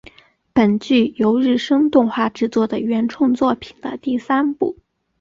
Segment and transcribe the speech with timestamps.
[0.51, 4.75] 本剧由日升动画制作的原创作品的第三部。